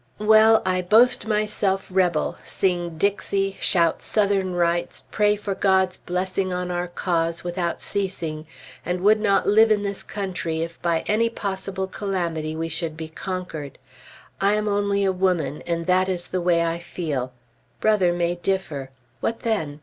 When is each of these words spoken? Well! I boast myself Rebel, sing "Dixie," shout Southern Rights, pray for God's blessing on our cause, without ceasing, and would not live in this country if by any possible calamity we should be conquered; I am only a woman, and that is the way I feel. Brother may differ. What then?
Well! 0.17 0.63
I 0.65 0.81
boast 0.81 1.27
myself 1.27 1.85
Rebel, 1.91 2.35
sing 2.43 2.97
"Dixie," 2.97 3.55
shout 3.59 4.01
Southern 4.01 4.55
Rights, 4.55 5.03
pray 5.11 5.35
for 5.35 5.53
God's 5.53 5.99
blessing 5.99 6.51
on 6.51 6.71
our 6.71 6.87
cause, 6.87 7.43
without 7.43 7.79
ceasing, 7.79 8.47
and 8.83 9.01
would 9.01 9.19
not 9.19 9.45
live 9.47 9.69
in 9.69 9.83
this 9.83 10.01
country 10.01 10.61
if 10.61 10.81
by 10.81 11.03
any 11.05 11.29
possible 11.29 11.85
calamity 11.85 12.55
we 12.55 12.67
should 12.67 12.97
be 12.97 13.09
conquered; 13.09 13.77
I 14.41 14.55
am 14.55 14.67
only 14.67 15.05
a 15.05 15.11
woman, 15.11 15.61
and 15.67 15.85
that 15.85 16.09
is 16.09 16.25
the 16.25 16.41
way 16.41 16.65
I 16.65 16.79
feel. 16.79 17.31
Brother 17.79 18.11
may 18.11 18.33
differ. 18.33 18.89
What 19.19 19.41
then? 19.41 19.79